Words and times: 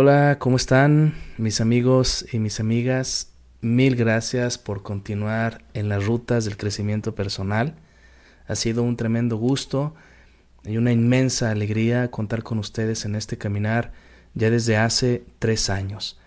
Hola, 0.00 0.36
¿cómo 0.38 0.56
están 0.56 1.14
mis 1.38 1.60
amigos 1.60 2.24
y 2.32 2.38
mis 2.38 2.60
amigas? 2.60 3.32
Mil 3.60 3.96
gracias 3.96 4.56
por 4.56 4.84
continuar 4.84 5.64
en 5.74 5.88
las 5.88 6.06
rutas 6.06 6.44
del 6.44 6.56
crecimiento 6.56 7.16
personal. 7.16 7.74
Ha 8.46 8.54
sido 8.54 8.84
un 8.84 8.96
tremendo 8.96 9.38
gusto 9.38 9.96
y 10.62 10.76
una 10.76 10.92
inmensa 10.92 11.50
alegría 11.50 12.12
contar 12.12 12.44
con 12.44 12.60
ustedes 12.60 13.06
en 13.06 13.16
este 13.16 13.38
caminar 13.38 13.90
ya 14.34 14.50
desde 14.50 14.76
hace 14.76 15.24
tres 15.40 15.68
años. 15.68 16.20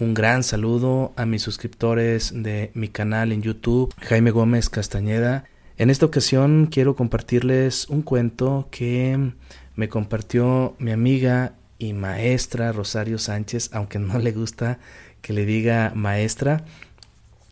Un 0.00 0.12
gran 0.12 0.42
saludo 0.42 1.12
a 1.14 1.24
mis 1.24 1.42
suscriptores 1.42 2.32
de 2.34 2.72
mi 2.74 2.88
canal 2.88 3.30
en 3.30 3.42
YouTube, 3.42 3.94
Jaime 4.00 4.32
Gómez 4.32 4.68
Castañeda. 4.68 5.44
En 5.76 5.88
esta 5.88 6.06
ocasión 6.06 6.66
quiero 6.68 6.96
compartirles 6.96 7.88
un 7.88 8.02
cuento 8.02 8.66
que 8.72 9.34
me 9.76 9.88
compartió 9.88 10.74
mi 10.80 10.90
amiga 10.90 11.54
y 11.84 11.92
maestra 11.92 12.72
Rosario 12.72 13.18
Sánchez, 13.18 13.70
aunque 13.72 13.98
no 13.98 14.18
le 14.18 14.32
gusta 14.32 14.78
que 15.20 15.32
le 15.32 15.44
diga 15.44 15.92
maestra, 15.94 16.64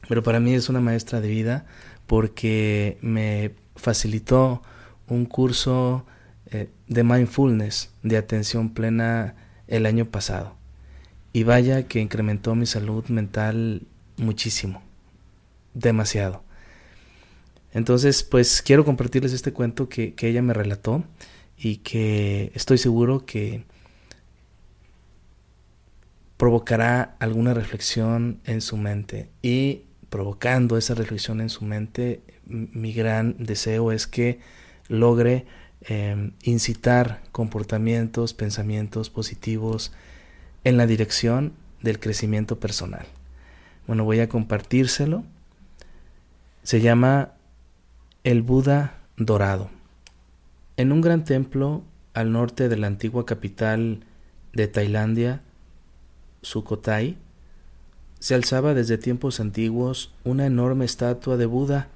pero 0.08 0.22
para 0.22 0.40
mí 0.40 0.54
es 0.54 0.68
una 0.68 0.80
maestra 0.80 1.20
de 1.20 1.28
vida 1.28 1.66
porque 2.06 2.98
me 3.00 3.52
facilitó 3.76 4.62
un 5.08 5.26
curso 5.26 6.06
eh, 6.50 6.68
de 6.88 7.04
mindfulness, 7.04 7.90
de 8.02 8.16
atención 8.16 8.70
plena 8.70 9.34
el 9.68 9.86
año 9.86 10.06
pasado. 10.06 10.54
Y 11.32 11.44
vaya 11.44 11.84
que 11.84 12.00
incrementó 12.00 12.54
mi 12.54 12.66
salud 12.66 13.06
mental 13.06 13.82
muchísimo, 14.16 14.82
demasiado. 15.72 16.42
Entonces, 17.72 18.22
pues 18.22 18.60
quiero 18.60 18.84
compartirles 18.84 19.32
este 19.32 19.52
cuento 19.52 19.88
que, 19.88 20.12
que 20.14 20.28
ella 20.28 20.42
me 20.42 20.52
relató 20.52 21.04
y 21.56 21.76
que 21.76 22.52
estoy 22.54 22.76
seguro 22.76 23.24
que 23.24 23.64
provocará 26.42 27.14
alguna 27.20 27.54
reflexión 27.54 28.40
en 28.46 28.62
su 28.62 28.76
mente 28.76 29.28
y 29.42 29.82
provocando 30.10 30.76
esa 30.76 30.92
reflexión 30.92 31.40
en 31.40 31.48
su 31.48 31.64
mente, 31.64 32.20
mi 32.46 32.92
gran 32.92 33.36
deseo 33.38 33.92
es 33.92 34.08
que 34.08 34.40
logre 34.88 35.46
em, 35.82 36.32
incitar 36.42 37.22
comportamientos, 37.30 38.34
pensamientos 38.34 39.08
positivos 39.08 39.92
en 40.64 40.76
la 40.76 40.88
dirección 40.88 41.52
del 41.80 42.00
crecimiento 42.00 42.58
personal. 42.58 43.06
Bueno, 43.86 44.02
voy 44.02 44.18
a 44.18 44.28
compartírselo. 44.28 45.22
Se 46.64 46.80
llama 46.80 47.34
El 48.24 48.42
Buda 48.42 48.98
Dorado. 49.16 49.70
En 50.76 50.90
un 50.90 51.02
gran 51.02 51.22
templo 51.22 51.84
al 52.14 52.32
norte 52.32 52.68
de 52.68 52.78
la 52.78 52.88
antigua 52.88 53.26
capital 53.26 54.04
de 54.52 54.66
Tailandia, 54.66 55.40
Sukhothai, 56.42 57.16
se 58.18 58.34
alzaba 58.34 58.74
desde 58.74 58.98
tiempos 58.98 59.40
antiguos 59.40 60.14
una 60.24 60.46
enorme 60.46 60.84
estatua 60.84 61.36
de 61.36 61.46
Buda 61.46 61.88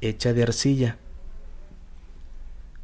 hecha 0.00 0.32
de 0.32 0.42
arcilla. 0.42 0.98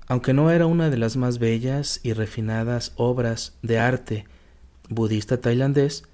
Aunque 0.09 0.33
no 0.33 0.51
era 0.51 0.67
una 0.67 0.91
de 0.91 0.97
las 0.97 1.17
más 1.17 1.39
bellas 1.39 2.01
y 2.03 2.13
refinadas 2.13 2.93
obras 2.97 3.55
de 3.63 3.79
arte 3.79 4.25
budista 4.89 5.41
tailandés, 5.41 6.05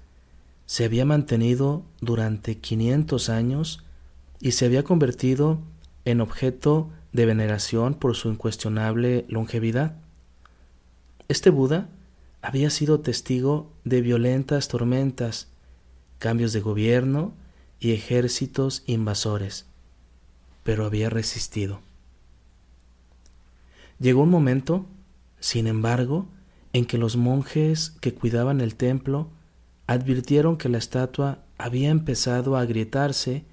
se 0.65 0.85
había 0.85 1.03
mantenido 1.03 1.83
durante 1.99 2.59
500 2.59 3.29
años 3.29 3.83
y 4.39 4.51
se 4.51 4.65
había 4.65 4.83
convertido 4.83 5.59
en 6.05 6.21
objeto 6.21 6.89
de 7.11 7.25
veneración 7.25 7.95
por 7.95 8.15
su 8.15 8.29
incuestionable 8.29 9.25
longevidad. 9.27 9.95
Este 11.27 11.49
Buda 11.49 11.89
había 12.41 12.69
sido 12.69 13.01
testigo 13.01 13.71
de 13.83 14.01
violentas 14.01 14.67
tormentas, 14.67 15.47
cambios 16.17 16.53
de 16.53 16.61
gobierno 16.61 17.33
y 17.79 17.91
ejércitos 17.91 18.83
invasores, 18.85 19.65
pero 20.63 20.85
había 20.85 21.09
resistido. 21.09 21.81
Llegó 23.99 24.23
un 24.23 24.29
momento, 24.29 24.85
sin 25.39 25.67
embargo, 25.67 26.27
en 26.71 26.85
que 26.85 26.97
los 26.97 27.17
monjes 27.17 27.91
que 28.01 28.13
cuidaban 28.13 28.61
el 28.61 28.75
templo 28.75 29.29
advirtieron 29.87 30.57
que 30.57 30.69
la 30.69 30.77
estatua 30.77 31.39
había 31.57 31.89
empezado 31.89 32.55
a 32.55 32.61
agrietarse 32.61 33.43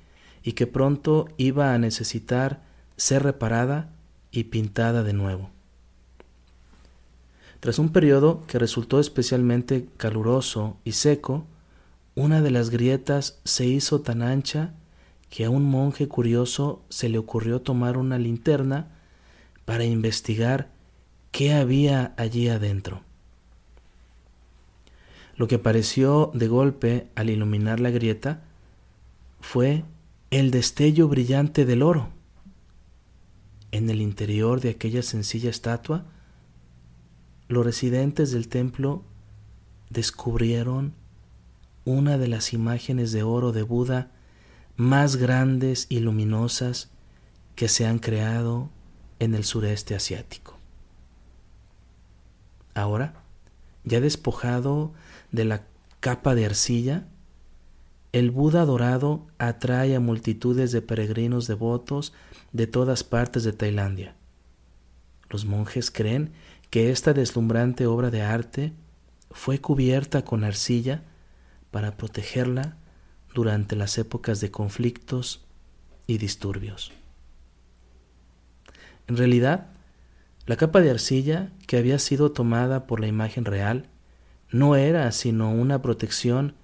y 0.42 0.53
que 0.53 0.66
pronto 0.66 1.28
iba 1.38 1.74
a 1.74 1.78
necesitar 1.78 2.62
ser 2.97 3.24
reparada 3.24 3.91
y 4.30 4.44
pintada 4.44 5.03
de 5.03 5.12
nuevo. 5.12 5.50
Tras 7.61 7.78
un 7.78 7.91
periodo 7.91 8.43
que 8.47 8.59
resultó 8.59 9.00
especialmente 9.00 9.89
caluroso 9.97 10.77
y 10.84 10.93
seco, 10.93 11.47
una 12.15 12.41
de 12.41 12.50
las 12.50 12.71
grietas 12.71 13.41
se 13.44 13.67
hizo 13.67 14.00
tan 14.00 14.22
ancha 14.22 14.75
que 15.31 15.44
a 15.44 15.50
un 15.50 15.65
monje 15.65 16.09
curioso 16.09 16.83
se 16.89 17.09
le 17.09 17.19
ocurrió 17.19 17.61
tomar 17.61 17.97
una 17.97 18.19
linterna 18.19 18.89
para 19.65 19.84
investigar 19.84 20.71
qué 21.31 21.53
había 21.53 22.15
allí 22.16 22.49
adentro. 22.49 23.03
Lo 25.37 25.49
que 25.49 25.56
apareció 25.56 26.31
de 26.33 26.49
golpe 26.49 27.09
al 27.15 27.28
iluminar 27.28 27.81
la 27.81 27.91
grieta 27.91 28.43
fue 29.41 29.84
el 30.31 30.50
destello 30.50 31.09
brillante 31.09 31.66
del 31.66 31.83
oro. 31.83 32.09
En 33.72 33.91
el 33.91 34.00
interior 34.00 34.61
de 34.61 34.71
aquella 34.71 35.03
sencilla 35.03 35.50
estatua 35.50 36.06
los 37.49 37.65
residentes 37.65 38.33
del 38.33 38.49
templo 38.49 39.03
descubrieron 39.91 40.95
una 41.84 42.19
de 42.19 42.29
las 42.29 42.53
imágenes 42.53 43.12
de 43.12 43.23
oro 43.23 43.53
de 43.53 43.62
Buda 43.62 44.11
más 44.77 45.17
grandes 45.17 45.87
y 45.89 46.01
luminosas 46.01 46.91
que 47.55 47.69
se 47.69 47.87
han 47.87 47.99
creado 47.99 48.69
en 49.19 49.34
el 49.34 49.45
sureste 49.45 49.95
asiático. 49.95 50.59
Ahora, 52.75 53.23
ya 53.84 54.01
despojado 54.01 54.93
de 55.33 55.45
la 55.45 55.65
capa 56.01 56.34
de 56.34 56.45
arcilla, 56.45 57.07
el 58.13 58.31
Buda 58.31 58.65
dorado 58.65 59.27
atrae 59.39 59.95
a 59.95 60.01
multitudes 60.01 60.73
de 60.73 60.83
peregrinos 60.83 61.47
devotos 61.47 62.13
de 62.53 62.67
todas 62.67 63.05
partes 63.05 63.45
de 63.45 63.53
Tailandia. 63.53 64.15
Los 65.31 65.45
monjes 65.45 65.91
creen 65.91 66.33
que 66.71 66.91
esta 66.91 67.12
deslumbrante 67.12 67.87
obra 67.87 68.10
de 68.10 68.22
arte 68.22 68.72
fue 69.31 69.60
cubierta 69.60 70.25
con 70.25 70.44
arcilla 70.44 71.03
para 71.71 71.97
protegerla 71.97 72.77
durante 73.34 73.77
las 73.77 73.99
épocas 73.99 74.41
de 74.41 74.51
conflictos 74.51 75.45
y 76.07 76.18
disturbios. 76.18 76.92
En 79.09 79.16
realidad, 79.16 79.68
la 80.47 80.57
capa 80.57 80.80
de 80.80 80.91
arcilla 80.91 81.53
que 81.66 81.77
había 81.77 81.98
sido 81.98 82.33
tomada 82.33 82.86
por 82.86 83.01
la 83.01 83.07
imagen 83.07 83.45
real 83.45 83.89
no 84.51 84.77
era 84.77 85.10
sino 85.13 85.51
una 85.51 85.83
protección 85.83 86.54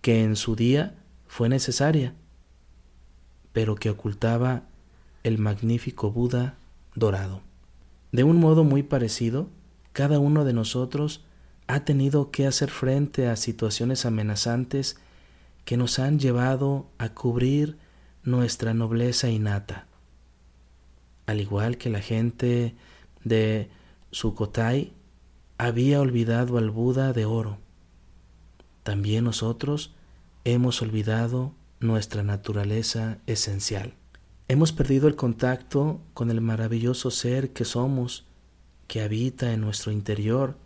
que 0.00 0.22
en 0.22 0.36
su 0.36 0.56
día 0.56 0.94
fue 1.26 1.48
necesaria, 1.48 2.14
pero 3.52 3.74
que 3.74 3.90
ocultaba 3.90 4.62
el 5.24 5.38
magnífico 5.38 6.10
Buda 6.10 6.56
dorado. 6.94 7.47
De 8.12 8.24
un 8.24 8.38
modo 8.38 8.64
muy 8.64 8.82
parecido, 8.82 9.48
cada 9.92 10.18
uno 10.18 10.44
de 10.44 10.52
nosotros 10.52 11.24
ha 11.66 11.84
tenido 11.84 12.30
que 12.30 12.46
hacer 12.46 12.70
frente 12.70 13.28
a 13.28 13.36
situaciones 13.36 14.06
amenazantes 14.06 14.96
que 15.64 15.76
nos 15.76 15.98
han 15.98 16.18
llevado 16.18 16.88
a 16.96 17.10
cubrir 17.10 17.76
nuestra 18.22 18.72
nobleza 18.72 19.28
innata. 19.28 19.86
Al 21.26 21.40
igual 21.40 21.76
que 21.76 21.90
la 21.90 22.00
gente 22.00 22.74
de 23.22 23.68
Sukhothai 24.10 24.94
había 25.58 26.00
olvidado 26.00 26.56
al 26.56 26.70
Buda 26.70 27.12
de 27.12 27.26
oro, 27.26 27.58
también 28.82 29.24
nosotros 29.24 29.94
hemos 30.44 30.80
olvidado 30.80 31.52
nuestra 31.80 32.22
naturaleza 32.22 33.18
esencial. 33.26 33.92
Hemos 34.50 34.72
perdido 34.72 35.08
el 35.08 35.14
contacto 35.14 36.00
con 36.14 36.30
el 36.30 36.40
maravilloso 36.40 37.10
ser 37.10 37.52
que 37.52 37.66
somos, 37.66 38.24
que 38.86 39.02
habita 39.02 39.52
en 39.52 39.60
nuestro 39.60 39.92
interior 39.92 40.56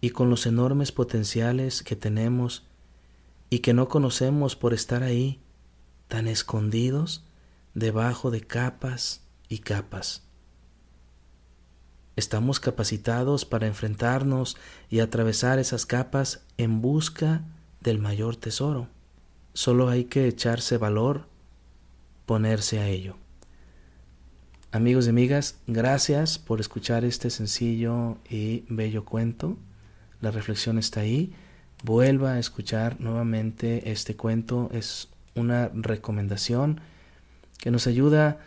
y 0.00 0.10
con 0.10 0.30
los 0.30 0.46
enormes 0.46 0.90
potenciales 0.90 1.82
que 1.82 1.96
tenemos 1.96 2.64
y 3.50 3.58
que 3.58 3.74
no 3.74 3.88
conocemos 3.88 4.56
por 4.56 4.72
estar 4.72 5.02
ahí, 5.02 5.38
tan 6.08 6.26
escondidos 6.28 7.22
debajo 7.74 8.30
de 8.30 8.40
capas 8.40 9.20
y 9.50 9.58
capas. 9.58 10.22
Estamos 12.16 12.58
capacitados 12.58 13.44
para 13.44 13.66
enfrentarnos 13.66 14.56
y 14.88 15.00
atravesar 15.00 15.58
esas 15.58 15.84
capas 15.84 16.42
en 16.56 16.80
busca 16.80 17.44
del 17.80 17.98
mayor 17.98 18.36
tesoro. 18.36 18.88
Solo 19.52 19.90
hay 19.90 20.04
que 20.04 20.26
echarse 20.26 20.78
valor, 20.78 21.29
ponerse 22.30 22.78
a 22.78 22.86
ello. 22.86 23.16
Amigos 24.70 25.06
y 25.06 25.10
amigas, 25.10 25.56
gracias 25.66 26.38
por 26.38 26.60
escuchar 26.60 27.04
este 27.04 27.28
sencillo 27.28 28.18
y 28.30 28.64
bello 28.68 29.04
cuento. 29.04 29.56
La 30.20 30.30
reflexión 30.30 30.78
está 30.78 31.00
ahí. 31.00 31.34
Vuelva 31.82 32.34
a 32.34 32.38
escuchar 32.38 33.00
nuevamente 33.00 33.90
este 33.90 34.14
cuento. 34.14 34.70
Es 34.72 35.08
una 35.34 35.72
recomendación 35.74 36.80
que 37.58 37.72
nos 37.72 37.88
ayuda 37.88 38.38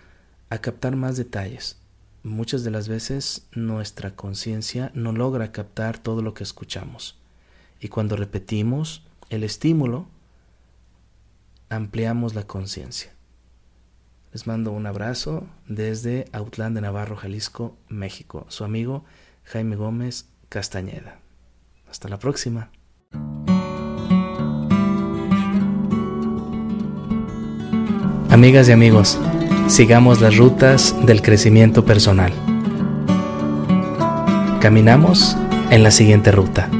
a 0.50 0.60
captar 0.60 0.96
más 0.96 1.18
detalles. 1.18 1.76
Muchas 2.24 2.64
de 2.64 2.72
las 2.72 2.88
veces 2.88 3.48
nuestra 3.52 4.16
conciencia 4.16 4.92
no 4.94 5.12
logra 5.12 5.52
captar 5.52 5.98
todo 5.98 6.22
lo 6.22 6.34
que 6.34 6.46
escuchamos. 6.46 7.18
Y 7.82 7.90
cuando 7.90 8.16
repetimos 8.16 9.04
el 9.30 9.44
estímulo, 9.44 10.08
ampliamos 11.68 12.34
la 12.34 12.48
conciencia. 12.48 13.13
Les 14.34 14.48
mando 14.48 14.72
un 14.72 14.88
abrazo 14.88 15.44
desde 15.68 16.26
Autlán 16.32 16.74
de 16.74 16.82
Navarro, 16.82 17.16
Jalisco, 17.16 17.78
México. 17.88 18.48
Su 18.50 18.64
amigo 18.64 19.06
Jaime 19.44 19.76
Gómez 19.76 20.26
Castañeda. 20.50 21.20
Hasta 21.88 22.10
la 22.10 22.18
próxima. 22.18 22.72
Amigas 28.32 28.68
y 28.70 28.72
amigos, 28.72 29.20
sigamos 29.68 30.20
las 30.20 30.36
rutas 30.36 30.96
del 31.06 31.22
crecimiento 31.22 31.86
personal. 31.86 32.34
Caminamos 34.60 35.38
en 35.70 35.84
la 35.84 35.92
siguiente 35.92 36.32
ruta. 36.32 36.72